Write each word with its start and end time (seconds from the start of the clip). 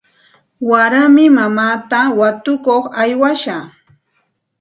Waraymi 0.69 1.25
mamaata 1.37 1.99
watukuq 2.19 2.83
aywashaq. 3.01 3.63